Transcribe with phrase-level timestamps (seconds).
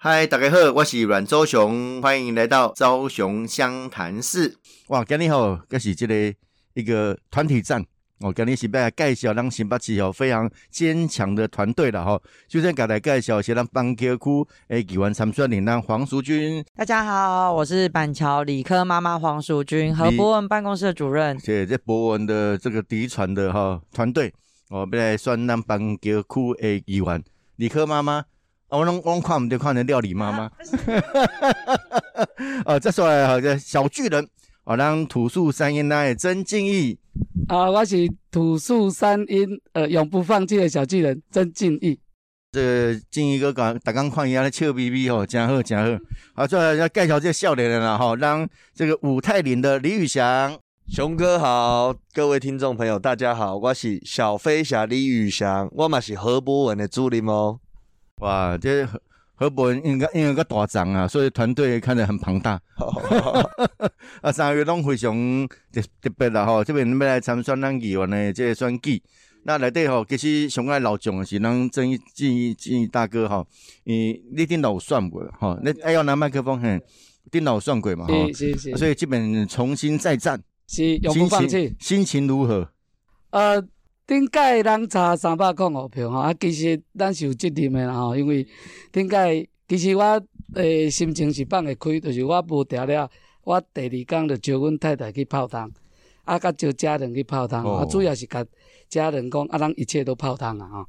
[0.00, 4.56] 嗨，大家好，我是阮周雄，欢迎来到昭雄湘潭市。
[4.90, 6.38] 哇，今日好，这是这个
[6.74, 7.84] 一个团体战。
[8.20, 12.22] 哦，今日是要来介绍咱新北市吼非常坚强的团队了吼。
[12.48, 16.64] 首先，给大家介绍是咱板桥区诶议员参选人咱黄淑君。
[16.76, 21.36] 大家好，我是板桥理科妈妈黄淑君，和博文办公室的主任。
[21.40, 24.32] 谢这博文的这个嫡传的哈团队，
[24.68, 27.20] 哦，要来选咱板桥区诶议员
[27.56, 28.24] 理科妈妈。
[28.68, 30.50] 啊，我拢我拢看唔到看的料理妈妈。
[32.64, 34.28] 啊， 再说来好个小巨人，
[34.64, 36.98] 哦，咱土树山阴那曾敬义。
[37.48, 37.96] 啊，我是
[38.30, 41.98] 土树山阴，呃，永不放弃的小巨人曾敬义。
[42.52, 46.04] 这个敬义哥讲，大刚看伊安尼笑眯眯吼，真好真好。
[46.34, 57.60] 好，再来要介绍这个少年人了哈，让这个五泰林的李宇翔，熊哥好，各位听众朋友大家好，我是小飞侠李宇翔，我嘛是何博文的助理哦。
[58.20, 58.88] 哇，这。
[59.40, 62.60] 何伯文应该因为个大长啊，所以团队看着很庞大。
[64.20, 65.14] 啊，三月拢非常
[65.72, 69.00] 特特别啦吼，这边要来参选咱议员的这个选举。
[69.44, 73.46] 那内底吼，其实上爱老将是咱郑义建议建议大哥吼，
[73.84, 76.82] 伊你电脑算过吼，你哎要拿麦克风嘿，
[77.30, 81.72] 电脑算过嘛吼，是是是，所以基本重新再战，是永不放弃。
[81.78, 82.68] 心情如何？
[83.30, 83.64] 呃。
[84.08, 88.46] 顶届咱差三百块五票吼，啊，其实咱是有责任的啦吼，因为
[88.90, 90.18] 顶届其实我
[90.54, 93.06] 诶心情是放会开，就是我无调了，
[93.44, 95.70] 我第二工就招阮太太去泡汤，
[96.24, 98.42] 啊，甲招家人去泡汤，啊，主要是甲
[98.88, 100.86] 家人讲，啊，咱一切都泡汤啊，吼。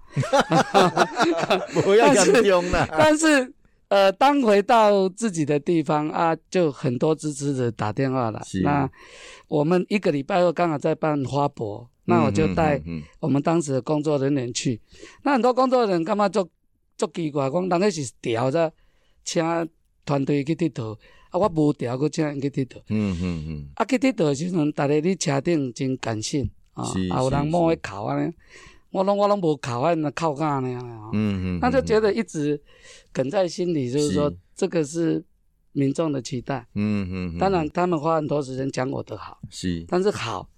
[1.84, 2.88] 不要讲凶啦。
[2.90, 3.54] 但是，
[3.90, 8.40] 呃，当回到自己的地方啊，就很多支持者打电话了。
[8.64, 8.90] 那
[9.50, 11.86] 我们一个礼拜后刚好在办花博。
[12.10, 12.82] 那我就带
[13.20, 14.82] 我们当时的工作人员去，
[15.24, 16.50] 那很多工作人员干嘛做
[16.98, 18.74] 做奇怪，讲人家是调着
[19.24, 19.44] 请
[20.04, 20.98] 团队去佚佗，
[21.30, 22.82] 啊，我无调去请人去佚佗。
[22.90, 23.70] 嗯嗯嗯。
[23.76, 28.18] 啊，去佚佗的时阵，大家伫车顶真感性啊，啊有人摸去考啊，
[28.92, 30.80] 我拢我拢无考啊，那靠干呢？
[31.14, 31.60] 嗯嗯。
[31.62, 32.60] 那就觉得一直
[33.14, 35.24] 梗在心里，就是说这个是
[35.74, 36.66] 民众的期待。
[36.74, 37.38] 嗯嗯。
[37.38, 40.50] 当然，他们花很多时间讲我的好，是，但是好。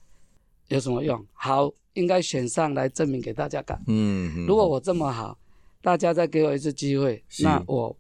[0.71, 1.23] 有什么用？
[1.33, 3.79] 好，应该选上来证明给大家看。
[3.87, 5.37] 嗯，如果我这么好，
[5.81, 7.95] 大家再给我一次机会，那我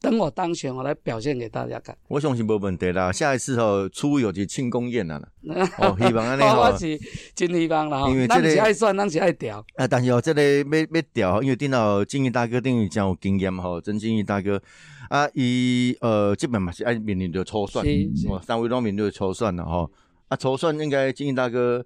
[0.00, 1.96] 等我当选，我来表现给大家看。
[2.06, 3.10] 我相信没问题啦。
[3.10, 5.20] 下一次哦，初有就庆功宴了。
[5.78, 6.70] 哦，希望安尼哦。
[6.70, 6.98] 我是
[7.34, 8.08] 真希望啦。
[8.08, 9.58] 因为这个爱算，咱是爱调。
[9.74, 14.62] 啊，但是哦，这个要要调，因为电脑金玉大哥等于真有经验吼，真金玉大哥
[15.08, 17.82] 啊，伊呃基本嘛是爱面临着初选，
[18.28, 19.90] 哦，三位都面临着初选了吼。
[20.30, 21.84] 啊，初选应该金英大哥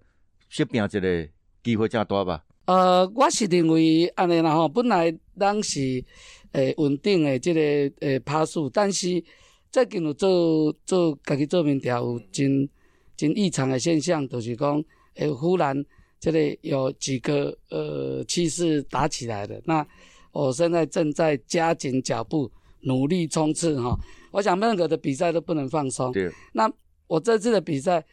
[0.50, 1.28] 先拼一个
[1.62, 2.44] 机会较大吧？
[2.66, 5.10] 呃，我是认为安尼啦吼，本来
[5.40, 6.04] 咱是
[6.52, 7.60] 诶稳定诶即个
[8.00, 9.22] 诶趴数，但是
[9.72, 12.68] 最近有做做家己做面条，有真
[13.16, 14.84] 真异常的现象，就是讲
[15.14, 15.82] 诶忽然
[16.20, 19.58] 这个有几个呃气势打起来了。
[19.64, 19.86] 那
[20.32, 23.98] 我现在正在加紧脚步，努力冲刺哈。
[24.32, 26.12] 我想任何的比赛都不能放松。
[26.12, 26.30] 对。
[26.52, 26.70] 那
[27.06, 28.04] 我这次的比赛。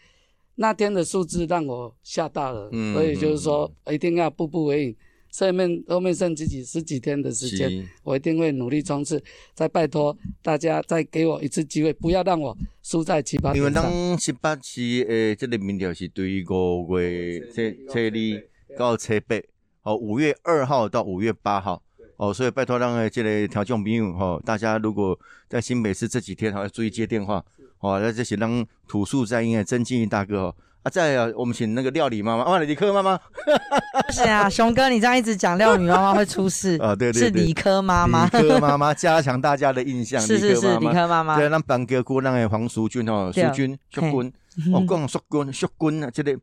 [0.55, 4.95] 那天的数字让我吓到了，所以就是说一定要步步为营。
[5.33, 9.23] 后面后面剩几几十几天的时间，我一定会努力冲刺。
[9.53, 13.55] 再拜托大家再给我一次机会，不要让我输在七八。
[13.55, 19.37] 因为当七八期诶，这个民调是对于五月七七二到七八，
[19.83, 21.81] 哦，五月二号到五月八号，
[22.17, 27.41] 哦，所以拜托让诶这个调众朋友吼，大家如果在新北市这几天，还要注意接电话。
[27.81, 36.77] 哦，那这些让土树在因啊曾敬义大哥哦，啊，再啊，我们请那个料理妈妈，啊，理科妈妈，不 是啊，熊哥，你这样一直讲料理妈妈会出事。
[36.81, 44.33] 啊，对对对，是理科妈妈，理科妈妈加强大家的印象，是是是，理科妈妈，对，让班哥姑那个黄淑君哦，淑君，淑君，
[44.73, 46.37] 我讲淑君，淑君啊，这个。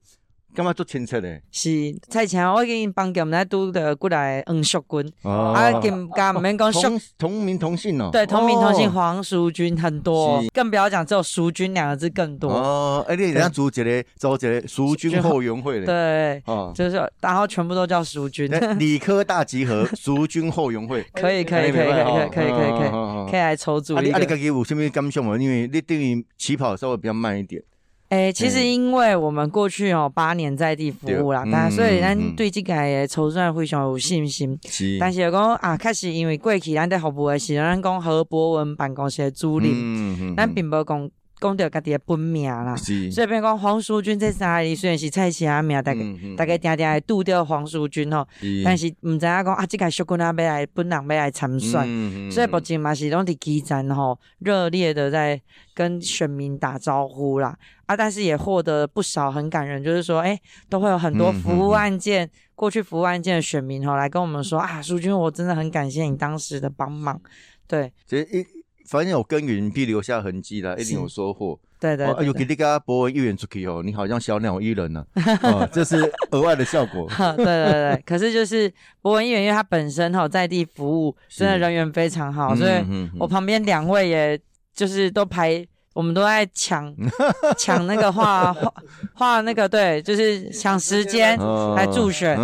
[0.55, 1.41] 感觉足清澈的。
[1.53, 1.71] 是，
[2.09, 8.11] 蔡前我给你帮们来拄的过来黄淑君，啊，更加唔免讲 同同名同姓哦。
[8.13, 12.51] 对，同名同姓黄淑君很多，更不要讲只有淑君两个字更多。
[12.51, 15.87] 哦，哎，你人家组一个组一个淑君后援会的。
[15.87, 18.51] 对，哦，就是然后全部都叫淑君。
[18.79, 21.03] 理科大集合淑君后援会。
[21.15, 23.95] 可以可以可以可以可以可以可以可以来抽组。
[23.95, 25.37] 啊，你家己有什么感想无？
[25.37, 27.63] 因为你等于起跑稍微比较慢一点。
[28.11, 34.59] 诶，其实因为我们过去哦八年在地服务啦，但所以咱对这个诶筹算非常有信心。
[34.67, 41.11] 是，但是讲啊，确实因为过去咱在服务的时候咱讲何博文办公室的主任，咱并无讲
[41.41, 42.77] 讲到家己的本名啦。
[42.77, 46.05] 所以变讲黄淑君这三个字虽然是蔡霞名，大概
[46.37, 48.27] 大概定定会拄着黄淑君吼，
[48.65, 55.41] 但是毋知影讲啊，即个小姑娘要来本人要来参选，所以目前嘛是拢伫基层吼热烈的在
[55.75, 57.57] 跟选民打招呼啦。
[57.87, 60.39] 啊，但是也获得不少很感人，就是说，哎，
[60.69, 67.19] 都会有很多服务案件，过去服务案件的选民吼来跟我们说啊，淑君，我真的很感谢你当时的帮忙。
[67.67, 68.45] 对，其实一
[68.89, 71.59] 反正有耕耘必留下痕迹啦，一定有收获。
[71.79, 75.05] 对对，有给你个博文一员出去哦，你好像小鸟依人呢，
[75.43, 77.07] 哦，这是额外的效果。
[77.37, 82.73] 对对对，可是就是博文一员，因为他本身哈在地服务，真的人缘非常好，所以
[83.19, 84.41] 我旁边两位也
[84.75, 85.65] 就是都排。
[85.99, 86.95] 我们都在抢
[87.59, 88.73] 抢那个画画
[89.15, 91.37] 画那个对，就是抢时间
[91.75, 92.37] 来助选，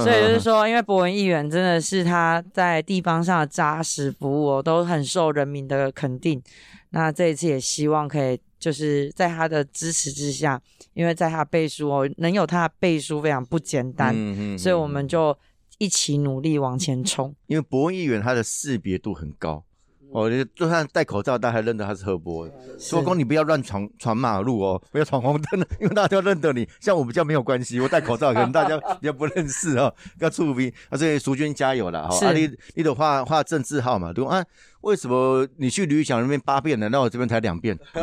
[0.00, 6.40] 所以就是说，因为博文议员真的是他在地方上的扎实服务，都很受人民的肯定。
[6.90, 10.60] 那这一次也希望可以就是在他的支持之下，
[10.94, 14.14] 因为在他背书哦，能有他的背书非常不简单，
[14.56, 15.36] 所以我们就
[15.78, 17.34] 一起努力往前冲。
[17.48, 19.64] 因为博文议员他的识别度很高。
[20.12, 22.48] 哦，你就算戴口罩，大家还认得他是何伯。
[22.78, 26.68] 说公，你不要乱闯闯马路哦，不要闯红灯了， 因为大家都认得你。
[26.80, 30.72] 像我比较没有关系，我戴口罩可能大家 比较不认识哦，要出兵。
[30.88, 32.26] 啊，所以淑君加油了哈。
[32.26, 34.44] 啊，你你得画画政治号嘛，对啊？
[34.80, 36.88] 为什么你去吕翔那边八遍呢？
[36.88, 37.78] 那我这边才两遍。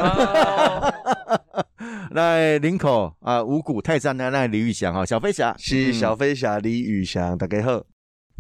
[2.12, 7.84] 那林口啊，五谷泰山的那李玉祥哈，小飞侠是小飞侠李玉祥，大家好。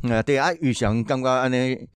[0.09, 1.89] 啊，对啊，玉祥刚刚安尼。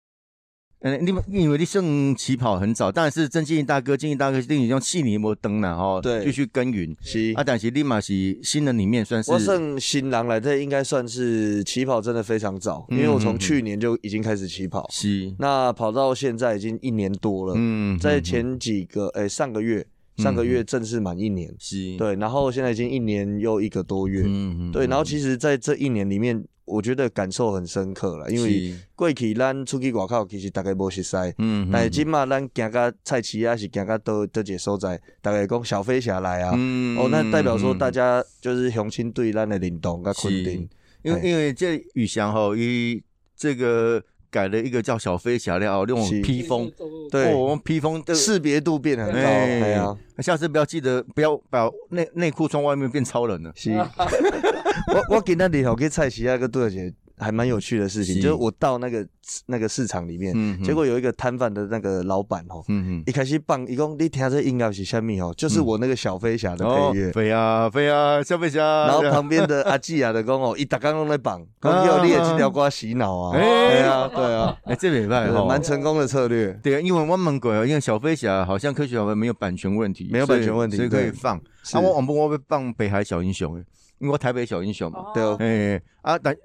[0.84, 6.96] 嗯，你们以为你胜起跑很早，但是郑经义大哥、经义大哥一定用气泥膜灯了哈，对，继续耕耘。
[7.02, 7.32] 是。
[7.36, 15.32] 啊，但是立马是新人里面算是我胜新郎来，这应该算是起跑真的非常早，因为我从去年就已经开始起跑，是。
[15.38, 17.54] 那跑到现在已经一年多了。
[17.56, 19.86] 嗯，在前几个诶上个月，
[20.18, 26.44] 上个月正式满一年，是，对，然后现在已经一年又一个多月，嗯嗯，对，然后其实在这一年里面。
[26.72, 40.70] 我觉得感受很深刻了，因为过去咱出去外口，其实大概无熟悉，嗯，但是今嘛咱行到菜市啊，是行到多多个所在，大概讲小飞侠来啊，嗯哦，那代表说大家就是雄心对咱的认同跟肯定，
[41.04, 43.04] 因为因为这雨翔吼，伊
[43.36, 44.02] 这个。
[44.32, 46.72] 改了一个叫小飞侠的哦，那种披风，
[47.12, 49.20] 对，我们披风的识别度变很高。
[49.20, 53.52] 哎呀，下次不要记得不要把内内裤穿外面变超人了。
[53.54, 56.92] 是， 我我给那里头给菜市啊个多少钱？
[57.22, 59.08] 还蛮有趣的事情，就是我到那个
[59.46, 60.34] 那个市场里面，
[60.64, 62.64] 结果有一个摊贩的那个老板哦，
[63.06, 81.38] 一开始放，一共你听这音乐是虾米哦，就是我那个小飞侠的配乐，飞啊飞啊小飞侠，然后旁边的阿季啊的讲哦，一打刚刚在绑，讲要你也这条瓜洗脑啊，对啊对啊，哎这没办法蛮成功的策略，对啊，因为我们鬼啊，因为小飞侠好像科学小飞没有版权问题，没有版权问题，所以可以放，
[81.74, 83.64] 啊我我不我会放北海小英雄
[84.02, 86.36] 因为台北小英雄嘛，对哦，哎啊，但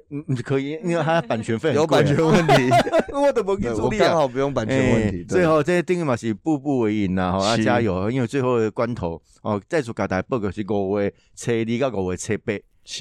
[0.45, 2.53] 可以，因为它版权费有版权问题，
[3.13, 5.25] 我都不给助力啊，刚好不用版权问题。
[5.25, 12.53] 最后这些定义嘛是步步为营呐，哈，加油，因为最后的关头哦，再次给大家报告是五月初二到五月初八，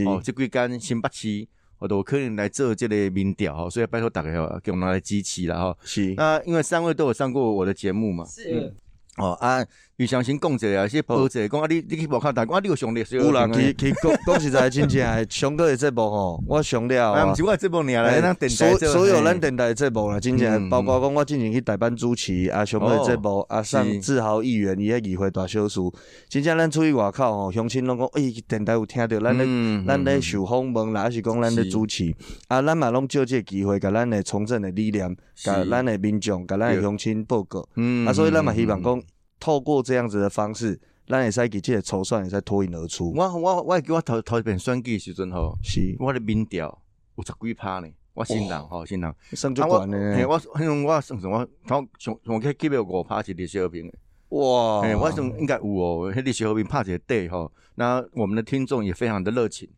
[0.09, 1.47] 哦，这几间新北市
[1.77, 4.31] 我都可能来做这个民调哈，所以拜托大家
[4.63, 5.77] 给我拿来支持了哈。
[5.83, 8.73] 是，那因为三位都有上过我的节目嘛，是。
[9.17, 9.65] 哦啊，
[9.95, 13.15] 余相信讲者啊，些报者讲啊，你你去无看，但讲啊，你有上历史。
[13.15, 17.31] 有啦，其其讲讲实在，真正系上过的节目吼，我上了啊。
[17.31, 25.79] 唔是我节目尔啦，咱电台所所有咱电台节目啦，真正包括讲我之前去代班主持啊，上过节目啊，上志豪议员伊迄议会大小事，
[26.27, 29.45] 真正咱出去外口吼，乡亲拢讲，诶，电台有听着咱咧，
[29.87, 32.13] 咱咧受访问啦，还是讲咱咧主持
[32.49, 37.65] 啊，咱嘛拢借这机会，甲咱的从政的理念，甲咱的民众，甲咱的乡亲报告。
[37.77, 39.01] 嗯啊，所以咱嘛希望讲。
[39.45, 43.13] 透过这样子的方式，咱会使给这个筹算会使脱颖而出。
[43.15, 46.81] 我我我叫我头头一遍选举时阵吼，是我的民调
[47.15, 50.25] 有十几趴呢，我新人吼新人，算足悬呢。
[50.27, 53.93] 我我我我算算我头上上去基本五趴是历史和平的。
[54.29, 59.69] 哇，我想应该有哦，迄历史和平拍一个底吼，那我们的听众也非常的热情。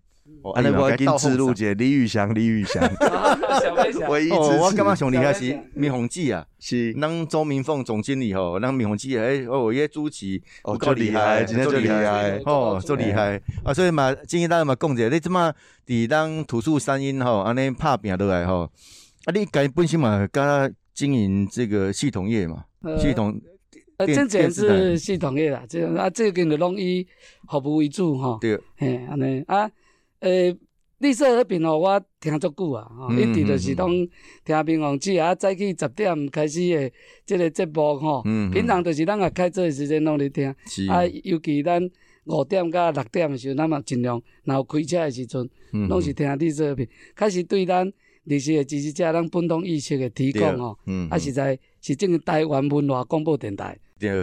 [0.54, 2.82] 啊，那我跟自录姐李宇翔，李宇翔，
[4.10, 4.58] 唯一支持。
[4.60, 6.94] 我感觉上厉害是灭红记啊，是。
[6.94, 13.42] 咱周明凤总经理吼，咱灭红记诶，哦，伊主持哦，够厉害，今天就厉害，哦，做厉害。
[13.64, 15.54] 啊，所以嘛，建议大家嘛讲者，你即马
[15.86, 18.70] 伫咱土树山阴吼，安尼拍拼落来吼，
[19.26, 22.64] 啊，你家本身嘛，甲经营这个系统业嘛，
[23.00, 23.38] 系统，
[23.98, 27.06] 呃，真正是系统业啦，这啊，这个的拢以
[27.50, 29.44] 服务为主吼，对，嘿，安尼。
[29.48, 29.70] 啊。
[30.20, 30.56] 呃，
[31.00, 34.08] 绿色和平哦，我听足久啊，吼，一直就是拢
[34.44, 36.92] 听平王姐啊，早起十点开始诶
[37.26, 40.54] 即个节目吼，平常就是咱也开车诶时间拢咧听，
[40.90, 41.88] 啊，尤其咱
[42.26, 45.48] 五点到六点诶时候，咱嘛尽量，然后开车诶时阵，
[45.88, 47.92] 拢是听绿色和平，开始对咱
[48.24, 50.78] 历史的支持者，咱本土意识的提供吼，
[51.12, 53.78] 啊，实在是整个台湾文化广播电台。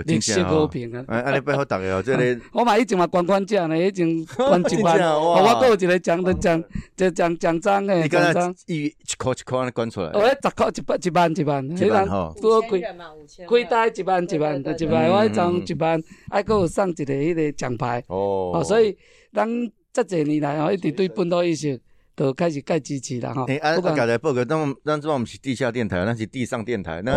[0.06, 1.04] 历史和平啊！
[1.08, 6.62] 哎，安尼拜好大个哦，这个 我嘛以前嘛捐款奖呢，以前捐一万，我搁有一个奖的奖，
[6.96, 10.08] 即奖奖章诶，奖章一一块一块安尼捐出来。
[10.10, 18.02] 哦，十块一百一万一万，一万吼，多开开单一万一万，一万我迄张一万，还搁有送一个迄个奖牌。
[18.08, 18.96] 哦，所以
[19.32, 19.48] 咱
[19.92, 21.80] 这侪年来哦，一直对本土意识。
[22.16, 23.44] 都开始盖支持了哈。
[23.48, 27.12] 哎，啊，刚才报告，咱咱这我们是地下电台，那是地上电台，那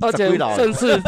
[0.00, 1.00] 而且正式，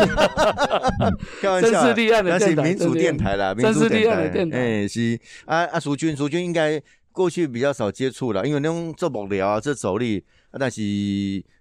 [1.41, 4.59] 正式立案的电台，那是民主电台啦，正式立案的电台。
[4.59, 6.81] 哎，是啊啊，苏军，苏军应该
[7.13, 10.83] 过去比较少接触了，因为那种做幕僚啊，做助理啊，但是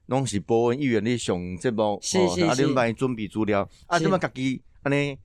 [0.08, 5.18] 拢是波文议员的上这部，是是是，啊，恁帮伊准备资料，啊，怎么家己安尼？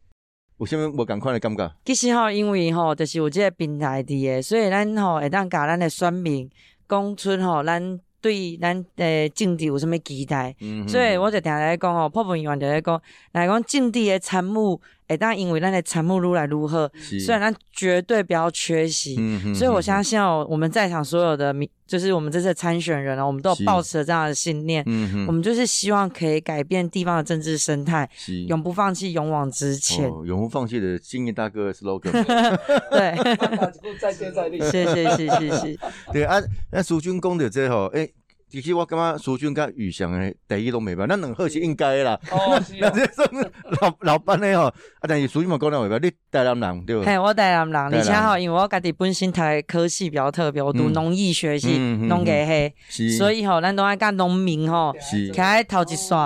[0.58, 1.72] 有啥物无共款的感觉？
[1.84, 6.48] 其实吼，因为吼，就是有即个平台伫诶，所以咱吼会当甲咱诶选民
[6.88, 10.54] 讲出吼，咱对咱诶政治有啥物期待。
[10.86, 13.00] 所以我就定来讲吼，部分员就咧讲，
[13.32, 14.80] 来讲政治诶参谋。
[15.08, 16.88] 会当因为咱的参目如来愈好，
[17.24, 19.14] 虽然咱绝对不要缺席。
[19.54, 24.84] 所以我相信哦，我们在场所有的民，就是我们这次参选人哦，我们都有抱持这样的信念。
[25.26, 28.08] 我们就是希望可以改变地方的政治生态，
[28.48, 30.10] 永不放弃，勇往直前。
[30.24, 32.10] 永不放弃的经验大哥 slogan。
[32.90, 33.14] 对
[34.00, 34.58] 再接再厉。
[34.70, 35.78] 谢谢谢谢谢。
[36.12, 36.40] 对啊，
[36.72, 38.08] 那苏军功的这吼，哎。
[38.60, 42.18] 其实我感觉苏军甲宇翔诶，第一拢袂歹，咱两好是应该啦。
[42.30, 42.92] 哦， 是啊。
[42.94, 43.28] 这算
[43.80, 44.74] 老老板诶吼，啊，
[45.08, 47.04] 但是苏军嘛讲了袂歹，你台南人对。
[47.04, 56.16] 嘿，我台南人，而且吼，因为我家己本身读科系比较特别，我读农艺学系，农业系，所以吼，咱都爱甲农民吼，徛喺头一线，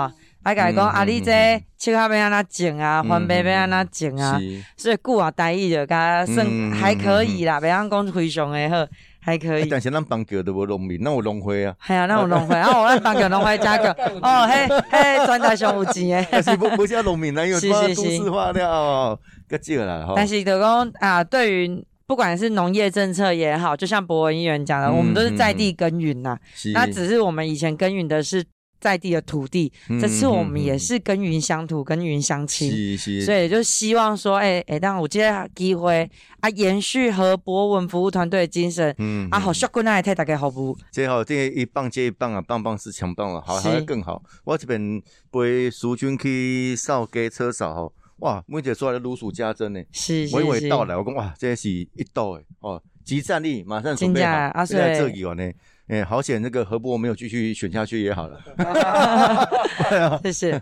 [0.43, 4.39] 爱甲伊讲啊，你这切下要安怎种啊，番麦要安怎种啊，
[4.77, 8.85] 所以句话台语就甲算还可以啦，袂晓讲非常诶好。
[9.19, 11.75] 还可以，但是咱邦桥都无农民，那有农会啊。
[11.85, 16.27] 系啊，那有农会 啊，我咱邦桥农会加个， 哦，嘿，嘿，专家上有钱诶。
[16.31, 20.13] 但是不不叫农民啦，因为 都都市化了，个少啦。
[20.15, 26.37] 但是就讲啊，对于不管是农业政策也好，就像博文议员讲的，我们都是在地耕耘呐。
[26.73, 28.43] 那只是我们以前耕耘的是。
[28.79, 29.71] 在地的土地，
[30.01, 36.09] 这次我们也是耕耘乡土，耕耘乡亲，所以就希望说，哎哎，当我今天机会
[36.39, 40.77] 啊，延续和博文服务团队的精神，嗯，啊，好，小姑娘也太大概好不？
[40.91, 44.23] 最好这一棒接一棒啊，棒棒是强棒了，好，还要更好。
[44.45, 55.51] 我这边陪苏军去扫街车扫吼，哇，每姐说的如数家珍呢，是娓娓道来，我讲哇，这是一道诶，哦，集战力马上准备好，在这里哦呢。
[55.89, 56.39] 哎，好险！
[56.39, 58.39] 那个何伯没有继续选下去也好了。
[60.21, 60.61] 谢谢，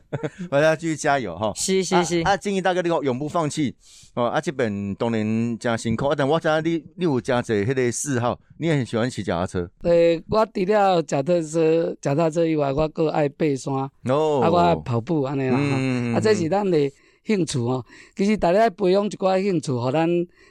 [0.49, 1.51] 大家 继续加油哈！
[1.53, 2.21] 是是是。
[2.21, 3.75] 啊，建议大家你个永不放弃
[4.13, 4.27] 哦。
[4.27, 9.69] 啊，这边当然真辛苦，但我知你你有加这迄个嗜好，你也很喜欢骑脚踏车。
[9.81, 13.73] 对，我除了脚踏车、脚踏车以外，我搁爱爬山，
[14.05, 15.57] 哦，啊，我爱跑步安尼啦。
[15.59, 16.89] 嗯啊，这是咱的
[17.25, 17.83] 兴趣哦。
[18.15, 20.07] 其实大家培养一寡兴趣，互咱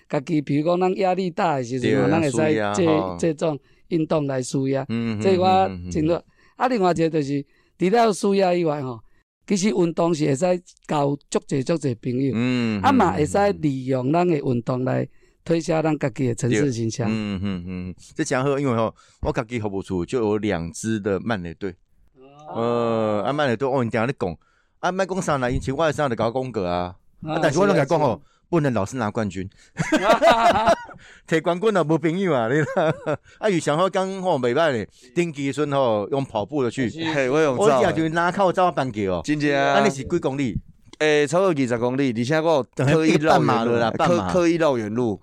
[0.06, 2.36] 家己，比如讲咱压力大的时阵，咱会使
[2.74, 3.58] 这这种。
[3.88, 4.84] 运动来舒压，
[5.20, 6.22] 这我真多。
[6.56, 7.44] 啊，另外一个就是，
[7.78, 8.98] 除了舒压以外吼，
[9.46, 12.34] 其实运动是会使交足侪足侪朋友，
[12.82, 15.06] 啊嘛会使利用咱的运动来
[15.44, 17.06] 推销咱家己的城市形象。
[17.10, 21.74] 嗯嗯嗯，这讲好，因为吼，我家己服务处就有两支的慢垒队。
[22.54, 24.38] 呃，啊慢垒队，哦，你听你讲，
[24.80, 28.20] 啊麦讲上来，以前我上来搞公格啊，啊但是我拢甲讲吼。
[28.48, 29.48] 不能老是拿冠军，
[31.28, 32.48] 摕冠军啊无朋友啊！
[32.48, 32.60] 你
[33.38, 36.88] 啊，有翔好讲吼未歹咧，顶期时吼用跑步的去，
[37.30, 39.80] 我用走，我只就拿靠走板桥哦，真正啊！
[39.80, 40.56] 啊，你是几公里？
[40.98, 45.18] 诶，超过二十公里，而且我刻意绕远路，刻刻意绕远路，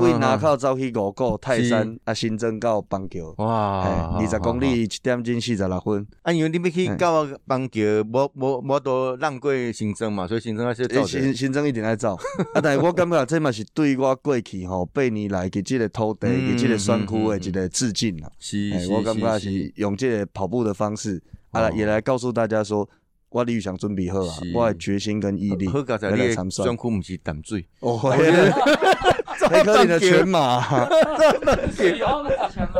[0.00, 3.34] 为拿靠走去五股泰山啊，新增到邦桥。
[3.36, 6.06] 哇，二十公里一点钟四十六分。
[6.22, 7.80] 啊，因为你要去到邦桥，
[8.10, 11.06] 无无无多浪过新增嘛，所以新增还是走。
[11.06, 12.14] 新新增一定爱走。
[12.54, 18.30] 啊，但是我感觉这嘛是对我过去吼八年来给这个土地、给这个山区的一个致敬啦。
[18.38, 22.88] 是，我感觉是用这个跑步的方式啊，也来告诉大家说。
[23.30, 24.34] 我理想准备好啊！
[24.54, 30.64] 我的决心跟毅力，好，刚才你的专区不是淡水，哦，黑科林的全马，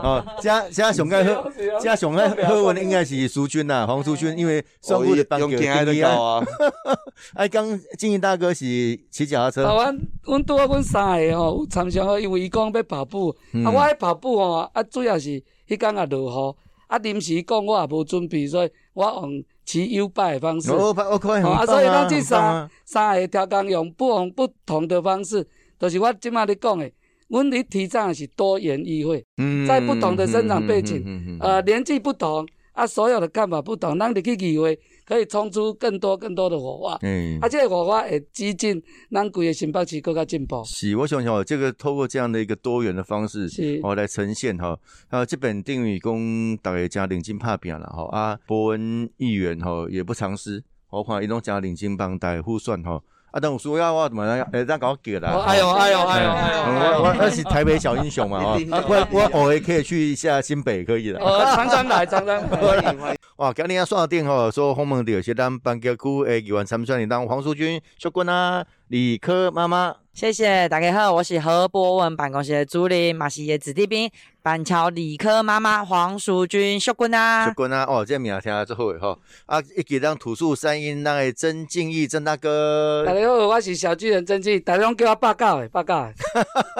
[0.02, 6.47] 哦，加加上爱喝，加上爱喝文应该是苏军呐，黄苏军，因为双股的帮用爱的高啊。
[7.35, 8.64] 哎，刚静怡大哥是
[9.11, 9.64] 骑脚踏车。
[9.64, 15.28] 台湾，阮拄啊，阮三个吼有参详，因为伊讲要跑步，啊，我爱跑步吼，啊，主要是
[15.69, 16.57] 迄天也落雨，
[16.88, 20.73] 啊，临时讲我也无准备，所以我用骑 U 拜的方式。
[20.73, 25.47] 啊，所以咱这三三个调工用不同不同的方式，
[25.78, 26.90] 就是我即马咧讲的。
[27.28, 29.23] 阮咧提倡的是多元议会，
[29.66, 36.99] 在不同的生长背景，呃，年纪不同，啊，所有的看法不同，咱入去议会可以冲出更多更多的火花。
[37.00, 40.62] 嗯，啊，这个火花会激进咱规个新北市更加进步。
[40.67, 44.79] 是，我想想，这个透过这样的一个多元的方式，是，哦，来呈现哈。
[45.09, 48.05] 啊，这本定语公大家加领金拍拼了哈。
[48.11, 53.00] 啊，伯恩议员哈也不藏私，我看一种加领金帮大家互算哈。
[53.31, 54.49] 啊，等有需要我怎么样？
[54.53, 55.45] 诶，再搞叫啦！
[55.47, 57.03] 哎呦，哎呦， 哎呦，哎呦！
[57.03, 58.57] 我我我是台北小英雄嘛， 啊，
[58.89, 61.19] 我我偶尔可以去一下新北，可以的。
[61.21, 63.17] 哦，常常来，常常来。
[63.37, 69.97] 哇，今日啊，刷电吼，说鸿蒙的有些咱班级区诶，议员参选，你当黄淑君、小君啊、李科妈妈。
[70.14, 74.11] 谢谢大家好，我是何博文办公室的助理马西耶子弟兵
[74.42, 79.16] 板桥理科妈妈黄淑君秀君啊，秀君啊，哦，这名听最好诶吼，
[79.47, 86.14] 啊，一起当土树三英那个曾敬义曾大哥，大家好，我是小巨人曾敬义，大家拢叫我报告诶，报告诶，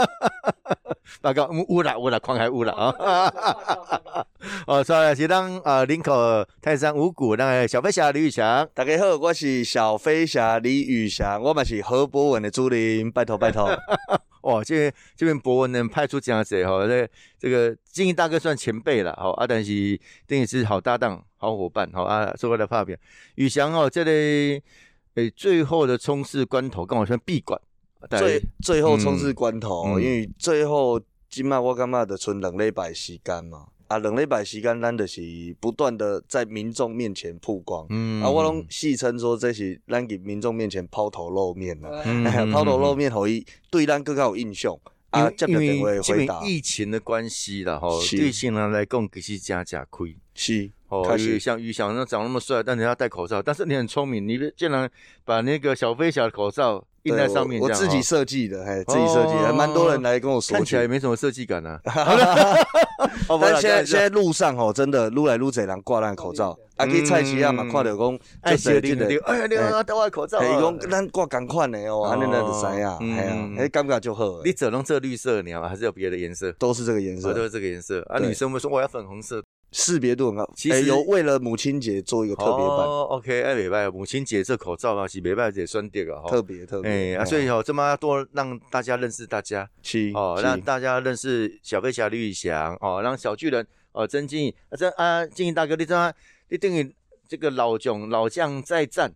[1.21, 4.27] 报告有啦有啦，狂海有啦啊，
[4.67, 13.29] 哦，所以是咱呃林口泰山五谷那个小飞侠李宇翔，大家好，我是小飞侠李宇翔，我嘛是何博文的助理，拜。
[13.29, 13.69] 托拜托，
[14.41, 14.65] 哇！
[14.65, 17.07] 这 这边博文能派出这样子哈，这
[17.39, 22.97] 这个金英大哥算前辈了，好啊，但是等于是好搭档、好伙伴，好啊，做我的发表。
[23.35, 24.63] 宇翔哦，这里
[25.17, 27.61] 诶，最后的冲刺关头，跟我说闭馆，
[28.19, 33.67] 最最后冲刺关头，因为最后今麦我感觉的存两礼拜时间嘛。
[33.89, 35.23] 啊，两礼拜时间，咱就是
[35.61, 41.75] 不断的在民众面前曝光，嗯啊，我拢戏称说这是咱给民众面前抛头露面
[42.05, 44.79] 嗯， 抛头露面，可以对咱更加有印象。
[45.09, 46.01] 啊，因为因为
[46.45, 50.15] 疫情的关系啦，吼，对新人来讲其实加加亏。
[50.35, 54.91] 是，哦，像于翔那长那么帅，但人家戴口罩，但是你很聪明，你竟然
[55.25, 56.85] 把那个小飞侠的口罩。
[57.09, 61.79] 印在上面，我自己设计的，嘿，自己设计，还蛮多人来跟我说，看起来也没什么设计感呢。
[63.41, 72.99] 但现在现在路上哦，真的撸来撸去人挂烂口罩，啊，去菜市啊嘛，看到讲，爱写的，哎呀，你啊，戴我口罩，伊讲咱挂同款的哦，安尼那就知啊，哎呀，
[73.59, 74.43] 哎，感觉就好。
[74.45, 76.51] 你只能这绿色，你还是有别的颜色？
[76.53, 78.01] 都是这个颜色，都是这个颜色。
[78.09, 79.43] 啊，女生会说我要粉红色。
[79.71, 82.79] 识别度很高，其实有为了母亲节做一个特别版。
[82.87, 86.91] 哦，OK，哎，礼拜母亲节这口罩嘛是礼拜节酸点啊，特别特别。
[86.91, 96.13] 哎啊，所以哦，这么多让大家认识大家，是哦，让大家认识小飞侠李宇翔哦，让小巨人哦，曾静怡啊，曾啊，静怡大哥，你知道
[96.49, 96.95] 你等于
[97.29, 99.13] 这个老囧老将再战。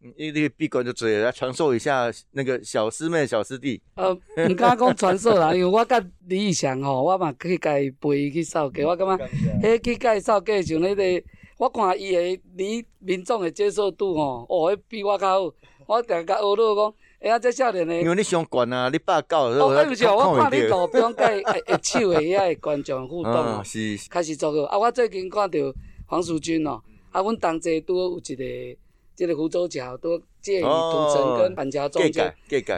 [0.00, 3.80] 你你闭关就嘴来传授一下那个小师妹小师弟。
[3.96, 4.12] 呃，
[4.48, 9.26] 唔敢讲传授啦，因为我甲李翔吼， 我嘛去甲伊陪伊去扫街，我感觉，
[9.60, 11.26] 迄去甲伊扫街像迄个，
[11.58, 15.54] 我看伊的离民众的接受度吼，哦，迄比我较好。
[15.86, 18.00] 我定甲学落讲，哎呀，这少年的。
[18.00, 19.36] 因为你上悬啊，你八九。
[19.36, 24.62] 哦，对不起，我看你路边甲伊会手的遐观众互动， 是开始做好。
[24.68, 25.58] 啊，我最近看到
[26.06, 26.80] 黄淑君哦，
[27.10, 28.78] 啊，阮同齐拄好有一个。
[29.18, 32.24] 即个福州桥都介于同城跟板桥中间，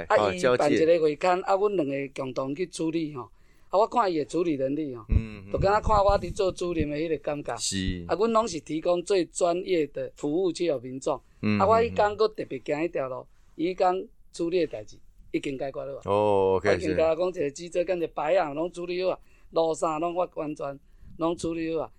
[0.09, 3.31] 啊，伊办一个会刊，啊，阮两个共同去处理吼。
[3.68, 5.05] 啊，我看伊的处理能力吼，
[5.53, 7.55] 就敢若看我伫做主任的迄个感觉。
[7.59, 8.07] 是。
[8.09, 11.20] 啊，阮拢是提供最专业的服务去互民众。
[11.42, 11.61] 嗯。
[11.61, 13.26] 啊，我伊讲佫特别行迄条路，
[13.57, 14.96] 伊讲处理的代志
[15.33, 16.00] 已经解决了。
[16.07, 16.74] 哦，OK。
[16.74, 19.18] 已经甲我讲一个记者跟一个白啊，拢处理好啊，
[19.50, 20.81] 路衫拢我完全
[21.18, 21.90] 拢处理好啊。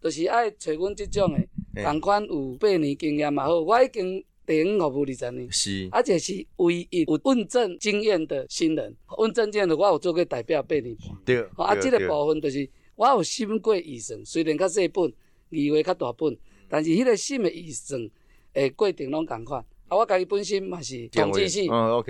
[0.00, 1.48] 就是爱找阮即种诶，
[1.84, 8.94] 同款有八年经验嘛好，我已经第五服务二十年，是，而且是唯一有问政经验的新人。
[9.18, 15.12] 问政经验的我有做过代表八年半，对，啊，即个部分就是我有审过预算，虽然较细本，
[15.50, 16.36] 议会较大本，
[16.68, 18.10] 但是迄个审的预算
[18.54, 19.64] 诶过程拢共款。
[19.88, 21.66] 啊，我家己本身嘛是统计系，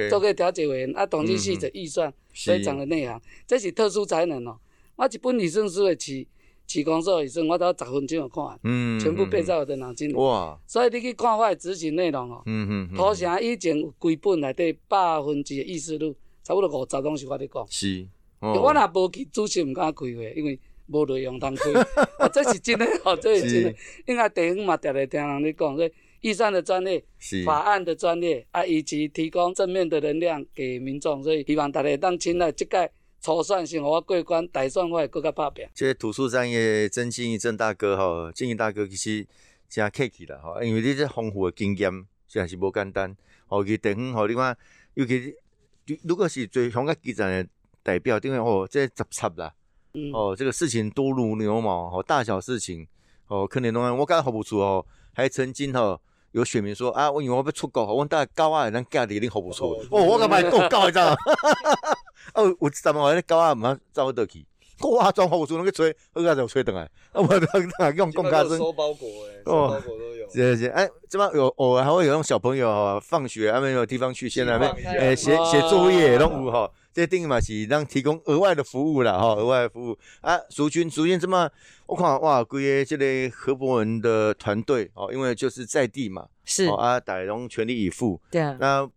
[0.09, 4.59] 做过调解委员，啊，统计系的预算非常的内行，这是特殊才能哦。
[4.97, 6.27] 我一本预算书的是。
[6.69, 8.61] 市公所时阵，我都十分钟就看完，
[9.01, 10.13] 全部背在我的脑筋里。
[10.13, 10.57] 哇！
[10.67, 12.43] 所以你去看我的执行内容哦，
[12.95, 17.67] 土城以前规本内底百分之的意思录，差不多五十拢是我咧讲。
[17.71, 18.07] 是，
[18.41, 21.73] 我若无去主席，毋敢开会，因为无内容通开。
[22.29, 23.75] 这是真的哦，这是真的。
[24.07, 27.03] 因为地方嘛，常常听人咧讲，所以预算的专业、
[27.47, 32.67] 法案的专业啊，以及提供正面的能量给民众，所以希望大家当亲来这
[33.19, 35.67] 个筹算性，我过关，大算我会更加拍拼。
[35.75, 39.27] 这土树山业曾经义郑大哥哈，经义大哥其实
[39.69, 41.93] 真客气啦吼，因为你这丰富的经验，
[42.27, 43.17] 实在是无简单。
[43.49, 44.57] 哦，去地方吼，你看，
[44.95, 45.35] 尤其
[46.05, 47.47] 如果是最香港基层的
[47.83, 49.53] 代表，因为哦，这杂插啦，
[50.13, 52.87] 哦，这个事情多如牛毛，哦，大小事情，
[53.27, 56.01] 哦，可能拢我感觉好不出哦，还曾经吼
[56.33, 61.17] 有选民说啊，我以为我要出国，我大高啊，咱家里恁好不出，哦，我干嘛够高一张？
[62.39, 64.47] 哦，有什么话咧高啊，唔好走得去。
[64.81, 66.83] 哇，装好处那个吹，后盖就吹等来。
[67.11, 70.31] 啊，我等下用公卡收包裹诶，收包裹都有。
[70.31, 76.71] 是是，哎，这边有偶尔还会有那种小朋友放学还没有地方去，现在没诶写写作业拢有哈。
[76.93, 80.39] 这定嘛是让提供额外的服务啦哈，额外的服务啊。
[80.49, 81.51] 苏军，苏军这么
[81.87, 88.21] 我看哇，规个这类何伯文的团队哦，因为就是在地嘛，是啊，大拢全力以赴。
[88.31, 88.57] 对啊。
[88.61, 88.89] 那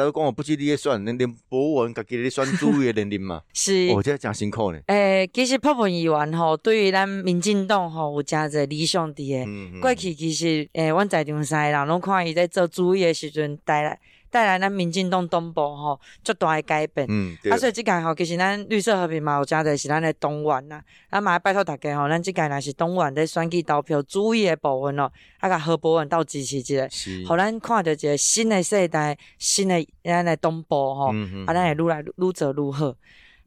[0.00, 3.42] 大家讲我不记你咧算，连连博文家己咧选主的年龄嘛。
[3.52, 4.80] 是，我这真辛苦呢。
[4.86, 9.46] 诶，其实泡泡议员吼，对于咱民进党吼有真侪理想伫诶。
[9.78, 13.98] 过去其实诶，阮在场三个人拢看伊在做主意诶时阵带来。
[14.30, 17.06] 带来咱民进党东部吼，足大诶改变。
[17.10, 20.80] 嗯，啊，所以即届吼，其实咱绿色和平嘛有诚侪是咱诶党员呐。
[21.10, 26.88] 啊，嘛拜托大家吼，咱即届若是党员咧选举投票注意诶部分咯，啊，甲何伯文斗支持一下，
[27.26, 31.12] 互咱看着一个新诶世代，新诶咱诶东部吼，
[31.46, 32.94] 啊，咱会愈来愈做愈好。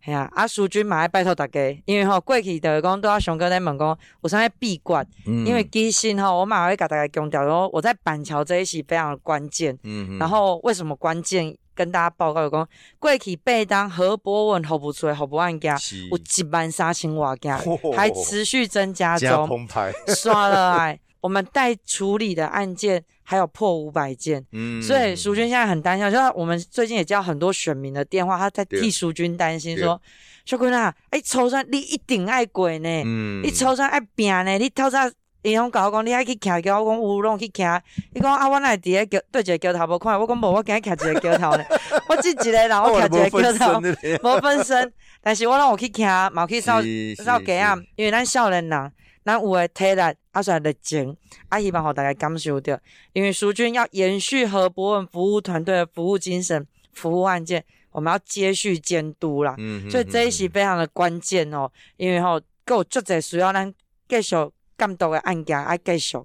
[0.03, 9.77] 系啊，啊，苏军嘛爱拜托大家，因为吼过去就是讲都阿雄哥在问讲有啥物闭关，因为其实吼我嘛会甲大家强调说，我在板桥这一期非常的关键。
[9.83, 11.55] 嗯然后为什么关键？
[11.75, 15.75] 跟大家报告讲，过去被当何博文服务处的服务案件
[16.11, 17.57] 有一万三千瓦件，
[17.95, 19.67] 还持续增加中，
[20.07, 20.99] 刷了哎。
[21.23, 29.99] 我们待处理的案件还有破五百件，嗯，所以淑君现在很担心，就我们最近也接到很多选民的电话，他在替淑君担心，说
[30.43, 35.09] 淑君啊，哎，抽山你一定爱过呢，嗯，你抽山爱病呢，你透早
[35.43, 37.79] 银行甲我讲，你爱去徛桥，我讲乌龙去徛，
[38.13, 41.63] 伊讲啊，我来伫个桥对一个桥头无看，我讲无，我今日徛一个桥头呢，
[42.09, 43.79] 我自己个人我徛一个桥头，
[44.27, 46.81] 无分身，但是我让我去徛，冇去扫
[47.23, 48.91] 扫街啊，因为咱少年人。
[49.25, 51.15] 咱有诶体力，啊，算热情，
[51.47, 52.77] 啊，希望互大家感受到，
[53.13, 63.73] 因为苏军要延续和博文服务团队的服务精神，服务案件，我们要接续监督啦，嗯，所以这一期非常的关键哦，因为吼，够足侪需要咱
[64.09, 64.36] 继续
[64.77, 66.17] 监督的案件，啊，继续。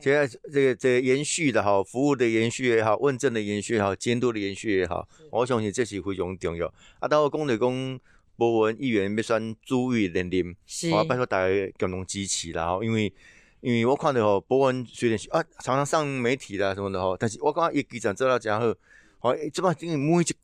[0.00, 6.66] 现在这个这个延续的哈，服务的延续也好，问政的延续也好，监督的延续也好，我相信这是非常重要。
[6.98, 8.00] 啊，到公的公。
[8.40, 10.56] 博文议员要选主委连任，
[10.94, 13.12] 我拜托大家共同支持啦吼，因为
[13.60, 18.74] 因为我看到吼，博文虽然是啊常常上媒体啦什么的吼，但是我感觉伊基层做到真好，
[19.18, 20.34] 好，这把因为每一区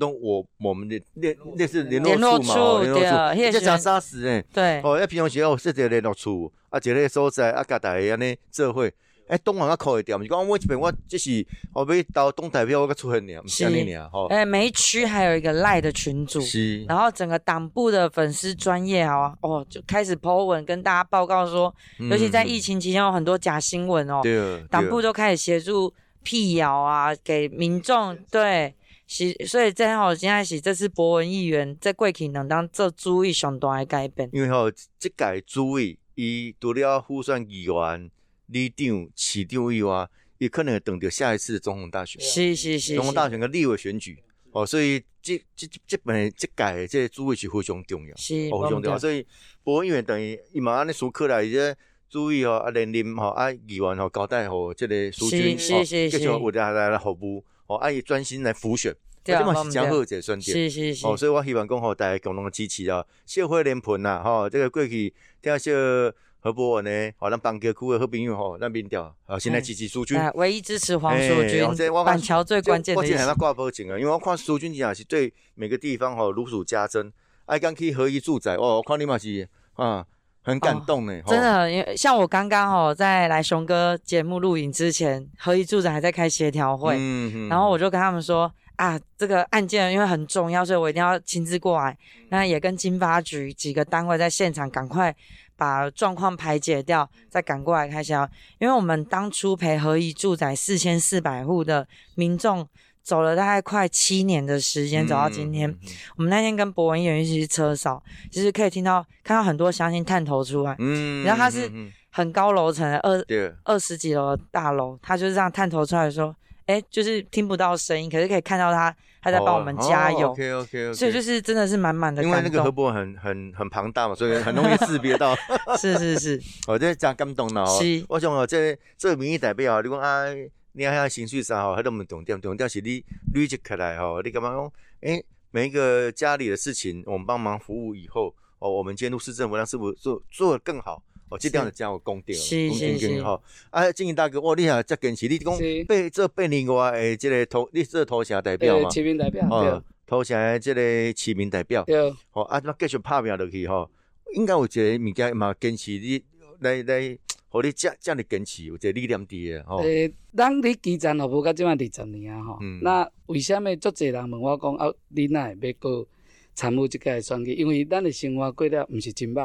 [0.00, 4.42] 都我我们的列列是联络处嘛，联络处，这讲杀死诶？
[4.50, 8.90] 对，哦，一平常时候设置联络处，啊，一个所在啊，甲大家安尼做伙。
[9.28, 14.26] 哎，东莞会掉，是讲我这边我只是我要到东代表，我个出很年，是安尼尔吼。
[14.26, 16.84] 哎，每一区还有一个赖的群主，是。
[16.84, 21.74] 然后整个党部的粉丝专业啊，哦，就开始 po 文跟大家报告说，
[22.10, 24.62] 尤其在疫情期间有很多假新闻哦，对。
[24.68, 28.74] 党部都开始协助辟谣啊，给民众对，
[29.06, 38.10] 是，所以正好现在是这次博文议员在贵体能当做主意上大的改变，因为吼这届主意伊除了互选议员。
[38.52, 40.06] 立长、市长以外，
[40.38, 42.20] 也可能会等到下一次总统大选。
[42.20, 48.98] 是是是，总统大选跟立委选举哦，所以这这这本这改这主委是非常重要，是非常重要。
[48.98, 49.26] 所以
[49.62, 51.74] 博文议员等于伊嘛安尼熟客来，伊这
[52.10, 60.42] 注意哦，啊连任吼啊议员吼交代吼，这个苏军哦，继续为大家来服务哦，啊伊专心来辅选，这嘛是讲好者选点。
[60.42, 61.06] 是是是。
[61.06, 66.14] 哦，所以我希望讲吼，大家共同支持啊，社会连盘呐，吼，这个过去听说。
[66.44, 66.90] 何伯文呢？
[67.18, 71.64] 好，咱板桥区的好朋友吼，咱民调好，现在支持苏军，唯一支持黄淑君。
[72.04, 73.00] 板桥最关键的。
[73.00, 77.12] 我今天还挂报警啊，因为我看苏军讲是对每个地方吼如数家珍。
[77.46, 80.04] 爱刚去合一住宅哦，我看你嘛是啊，
[80.42, 81.20] 很感动呢。
[81.28, 91.96] 真的，因为像我刚刚吼在来熊哥节目录影之前，合一住宅还在开协调会，嗯嗯然后我就跟他们说啊，这个案件因为很重要，所以我一定要亲自过来。
[92.30, 95.14] 那也跟经发局几个单位在现场赶快。
[95.56, 98.28] 把状况排解掉，再赶过来开销。
[98.58, 102.68] 因为我们当初陪合一住宅四千四百户的民众
[103.02, 105.72] 走了大概快七年的时间，走到今天。
[106.16, 110.76] 我们那天跟博文演员一起去车扫，其实可以听到看到很多相信探头出来。
[110.78, 111.70] 嗯，然后他是
[112.10, 113.24] 很高楼层的二
[113.64, 116.34] 二十几楼的大楼，他就是这样探头出来说，
[116.66, 120.30] 哎，就是听不到声音，可是可以看到他他在帮我们加油。
[120.30, 125.34] OK OK，所以就是真的是满满的因为那个河伯很很很庞大嘛，所以很容易识别到。
[125.78, 127.78] 是 是是，我 这真感动了哦。
[128.08, 130.24] 我想哦，这这民意代表，你讲啊，
[130.72, 133.04] 你遐情绪上吼，迄都唔重点，重点是你
[133.34, 134.72] 累积起来吼，你干嘛讲？
[135.02, 141.00] 哎，每一个家里的事情，我们帮忙服务以后，哦，我们监督市政府让市府做做的更好。
[141.32, 142.34] 哦，这样子讲有功德，
[142.68, 143.42] 功德更好。
[143.70, 145.56] 啊，金营大哥，哇，你啊，遮坚持你讲
[145.88, 148.90] 被这被你我诶，即个投你做投城代表嘛？
[148.90, 151.82] 市民代表，哦，投降的这个市民代表。
[151.84, 151.96] 对。
[152.32, 153.90] 哦，啊，那继续拍拼落去吼，
[154.34, 156.22] 应该有一个物件嘛，坚持你
[156.60, 157.18] 来来，
[157.48, 159.78] 互你这这样的坚持，有一个理念伫诶吼。
[159.78, 162.58] 诶，咱你基层服务到即满二十年啊，吼。
[162.82, 166.06] 那为什么足侪人问我讲啊，你哪会要过？
[166.54, 169.40] 参与即个选举，因为咱的生活过了毋是真歹，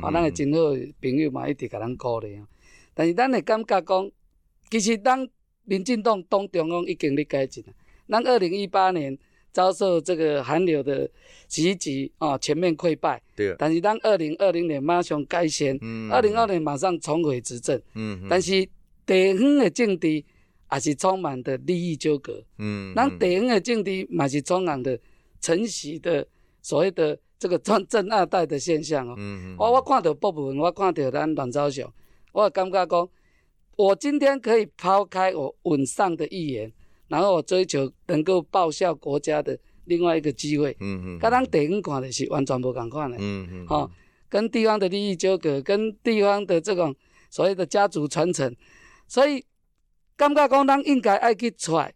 [0.00, 0.60] 啊，咱的真好
[1.00, 2.46] 朋友嘛一直甲咱鼓励啊。
[2.94, 4.10] 但是咱会感觉讲，
[4.70, 5.28] 其实咱
[5.64, 7.72] 民进党党中央已经咧改进了。
[8.08, 9.18] 咱二零一八年
[9.50, 11.10] 遭受这个寒流的
[11.48, 13.20] 袭击啊，全面溃败。
[13.34, 13.56] 对。
[13.58, 15.76] 但是咱二零二零年马上改善，
[16.10, 17.80] 二零二零马上重回执政。
[17.94, 18.24] 嗯。
[18.30, 18.64] 但是
[19.04, 22.40] 地方的政治也是充满的利益纠葛。
[22.58, 22.92] 嗯。
[22.94, 24.96] 咱地方的政治嘛是充满的
[25.40, 26.24] 承袭的。
[26.62, 29.16] 所谓的这个正正二代的现象哦，
[29.58, 31.92] 我我看到部分，我看到咱阮昭雄，
[32.30, 33.08] 我感觉讲，
[33.76, 36.72] 我今天可以抛开我稳上的预言，
[37.08, 43.90] 然后我追求能够报效国家的另外一个机会，嗯嗯，甲咱地方看的是完全不共款的，嗯嗯，哦，
[44.28, 46.94] 跟地方的利益纠葛，跟地方的这种
[47.28, 48.54] 所谓的家族传承，
[49.08, 49.44] 所以
[50.16, 51.92] 感觉讲，咱应该爱去出来，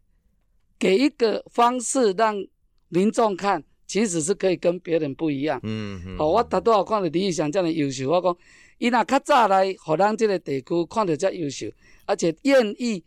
[0.77, 2.45] 给一个方式让
[2.89, 3.63] 民众看。
[3.87, 5.61] 其实是可以跟别人不一样。
[5.63, 6.17] 嗯嗯。
[6.19, 8.37] 哦，我头拄好看到李义祥这样的优秀，我讲，
[8.79, 11.69] 伊若较早来，互咱这个地区看到遮优秀，
[12.05, 13.03] 而且愿意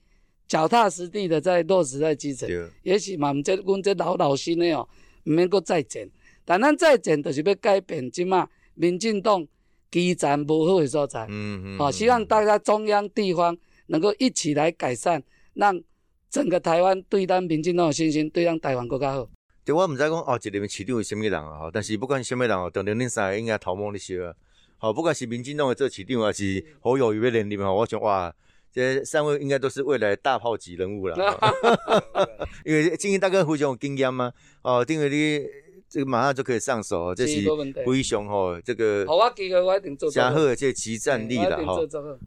[0.48, 2.50] 脚踏实地的在落实在基层。
[2.84, 4.88] 也许嘛，毋这阮这老老新的哦，
[5.26, 6.10] 毋免搁再战。
[6.46, 9.46] 但咱再战，就是要改变即嘛民进党
[9.92, 11.28] 基层无好的所在。
[11.30, 11.78] 嗯嗯。
[11.78, 13.56] 好，希望大家中央地方
[13.88, 15.22] 能够一起来改善，
[15.54, 15.80] 让
[16.32, 19.30] 整个台湾对咱民进党有信心，对咱台湾更加好。
[19.74, 21.60] 我毋知讲哦，一个市长是虾米人啊？
[21.60, 24.34] 吼，但是不管虾米人哦，当然恁三个应该头毛咧烧啊。
[24.78, 28.34] 吼，不管是民进党的做市长，还是好友谊连任吼，我想哇，
[28.72, 31.16] 这三位应该都是未来大炮级人物了。
[32.66, 35.46] 因为经营大哥非常有经验嘛，哦，因为你
[35.90, 37.42] 这个马上就可以上手，这是
[37.86, 39.06] 非常吼这个。
[39.08, 40.10] 好啊，机会我一定做。
[40.10, 41.76] 加贺这集战力了哈。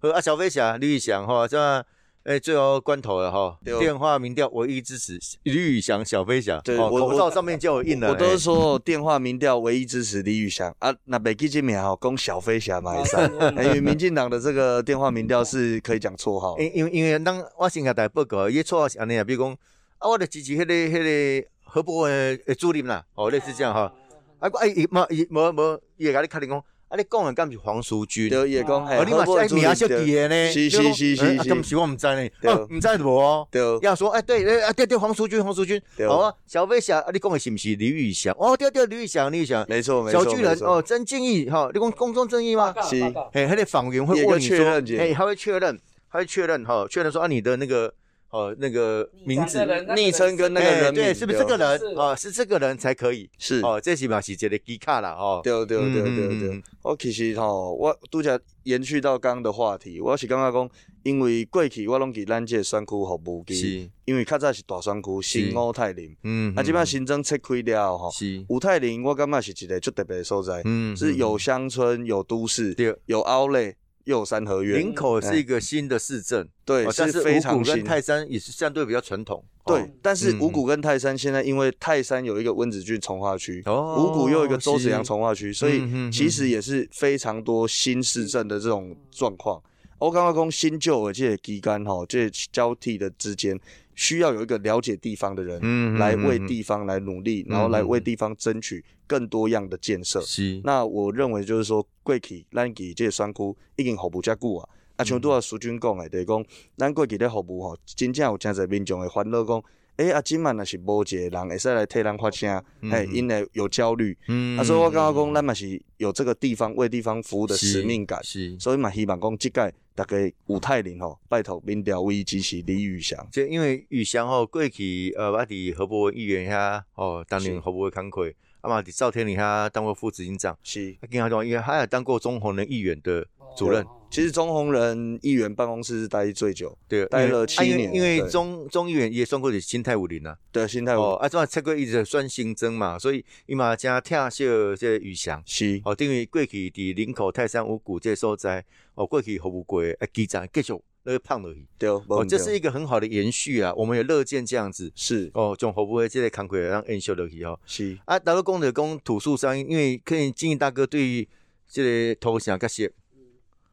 [0.00, 1.84] 好啊，小飞侠吕宇翔哈，这。
[2.24, 3.58] 哎，最后关头了哈！
[3.64, 6.60] 电话民调唯一支持李宇翔、小飞侠。
[6.60, 8.10] 对，口罩上面就有印了。
[8.10, 12.94] 我都说电话民调唯一支持李宇翔 啊，那北基金名哈供小飞侠嘛，
[13.60, 16.56] 因为民进党的这个电话民调是可以讲绰号。
[16.62, 19.52] 因因为因为当我先给大家报告，伊绰号是安尼啊，比如讲
[19.98, 23.92] 啊，我的支持迄个迄个何伯文的主任啦，哦，类似这样哈。
[24.38, 26.62] 啊，哎，伊冇伊冇冇，伊会甲你确定讲。
[26.92, 26.96] 啊！
[26.98, 28.28] 你讲的敢是黄淑君？
[28.28, 30.52] 对，也讲哦，你嘛是爱名小记的呢？
[30.52, 33.48] 是是是是，咁是我唔知呢，哦，唔知无哦。
[33.50, 36.30] 对，要说哎，对，哎，对对，黄淑君，黄淑君，好啊。
[36.46, 38.36] 小飞侠，你讲的是不是李宇翔？
[38.38, 40.22] 哦，对对，李宇翔，李宇翔，没错没错。
[40.22, 42.74] 小巨人哦，曾敬义哈，你讲公众正义吗？
[42.82, 43.02] 是，
[43.32, 47.94] 哎，他的访员会问你说，哎，他会确认，他会确认哈，确认说啊，你的那个。
[48.32, 49.58] 哦，那个名字、
[49.94, 51.78] 昵称跟那个人，对，是不是这个人？
[51.96, 53.28] 哦，是这个人才可以。
[53.38, 55.42] 是哦，这起码是一个机卡啦哦。
[55.44, 56.62] 对对对对对。
[56.80, 60.70] 我其实吼，我拄则延续到刚刚的话题，我是感觉讲，
[61.02, 73.76] 因为过去我拢伫咱这选区服务机，因为较早是大选区新五泰林，嗯，啊，即摆新增拆开了吼，是五泰林，我感觉是一个最特别的所在，嗯，是有乡村、有都市、有凹类。
[74.04, 77.76] 右三合院，林口是一个新的市镇，对，但是非常新。
[77.76, 79.92] 跟泰山也是相对比较传统，对。
[80.02, 89.62] 但是五谷跟泰山现在因为泰山有一个温子俊从化区，五谷又有一个周子阳从化区，所以其实也是非常多新市镇的这种状况。
[90.02, 93.58] 我刚刚讲新旧而且基干哈，这交替的之间。
[93.94, 100.18] 需要有一个了解地方的人，来为地方来努力，然后来为地方争取更多样的建设。
[100.22, 106.42] 是，那我认为就是说，过去咱给这些山区已经服务遮久啊，啊，像拄啊苏军讲的，就是讲
[106.76, 109.62] 咱过去咧服务吼，真正有真侪民众会烦恼讲，
[109.96, 114.16] 诶，啊，今晚若是无一个人会使来替咱发声，嘿，因为有焦虑。
[114.28, 119.72] 嗯，啊，所以我感觉讲，咱嘛是有这个地方为地方服务的使命感，是，所以嘛希望讲即届。
[119.94, 123.28] 大概五泰林吼，拜托民调唯一支持李宇翔。
[123.30, 133.22] 就因为宇翔吼过去呃，我伫何伯文议员遐吼担任何伯文康亏，啊嘛伫赵天林遐当过副执行长，是，啊，经常讲，因为他也当过中红人议员的
[133.54, 137.90] 主任，其实钟鸿仁议员办公室是待最久，对，待了七年。
[137.94, 145.80] 因为钟钟议员也算过是新泰武林啊，对，新泰武啊，这测过一直算新增嘛，所以伊嘛加听些这余祥是。
[145.86, 148.62] 哦，等于过去伫林口泰山五谷这所在
[148.96, 155.30] 哦，过去服务过啊，基站继续那个胖落去，对哦，这是一个很好的延续啊，我们也乐见这样子是。
[155.32, 157.96] 哦，从服务的这个康亏让延续落去哦，是。
[158.04, 161.26] 啊，达到功德公土树山，因为可以经营大哥对于
[161.66, 162.92] 这个投降较些。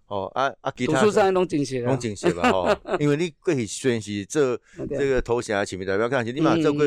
[0.09, 0.71] 哦啊啊！
[0.71, 6.83] 图书上拢真实拢真实吧吼， 因为你过去虽然是做 这个头衔啊前面代表，但是你嘛做过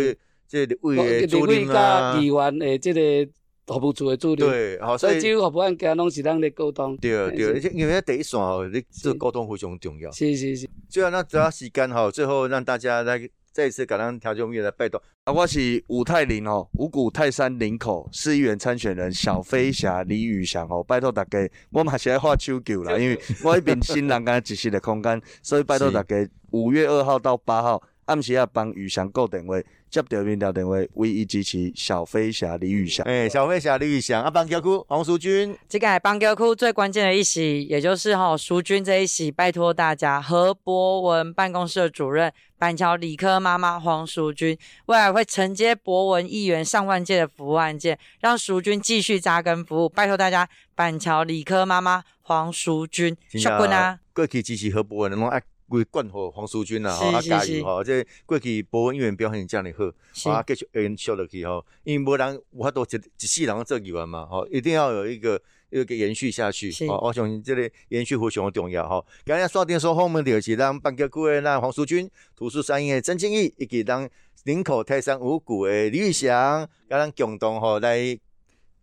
[0.46, 3.32] 这个为的主任啊，议员的这个
[3.66, 10.68] 服务处的助理，对，好，所以只有服务案件拢是咱咧沟通，对对，因为第一线哦，你做沟通非常重要，是是是。
[10.88, 13.28] 最后那主要时间吼，最后让大家来。
[13.52, 15.32] 再一次感恩调酒蜜来拜托啊！
[15.32, 21.38] 我是五泰林哦，五股泰山林口市议员参选人小飞侠李宇翔哦，拜托大家，
[21.70, 26.16] 我嘛是爱画手球啦， 因为我一边新人刚一室的空间，所以拜托大家
[26.52, 29.54] 五月二号到八号暗时啊帮宇翔购电话。
[29.92, 33.04] 接到面聊电话，唯一支持小飞侠李宇翔。
[33.04, 35.54] 哎，小飞侠李宇翔，啊，邦桥区黄淑君。
[35.68, 49.90] 这个邦桥区最关键的一席，也就是哈淑君这一席，拜托大家，何博文办公室的主任板桥理科妈妈黄淑君，未来会承接博文议员上万件的服务案件，让淑君继续扎根服务。
[49.90, 53.98] 拜托大家，板桥理科妈妈黄淑君，谢谢啊。
[54.14, 55.51] 过去支持何博文，拢爱。
[55.68, 57.82] 归冠和黄淑君啊，吼啊加油吼！
[57.82, 69.06] 这过去博文议员表现这样的好，啊继续延续落去吼，因为无人有法度一一世人做议员嘛，吼，一定要有一个一个延续下去，吼，我相信这个延续非常重要，吼。
[69.24, 74.08] 今日刷电说后面就是咱板桥区的咱黄淑君，图书山的曾庆义，以及咱
[74.44, 78.18] 林口泰山五谷的李玉祥，甲咱共同吼来。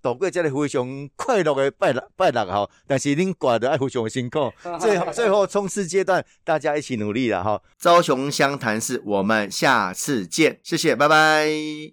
[0.01, 7.61] 度过这个非常快乐的拜六拜六哈，但是恁挂得爱非常辛苦， 最后最后冲刺阶段，大家一起努力了哈。
[7.79, 11.49] 朝雄湘潭市，我们下次见，谢谢，拜拜。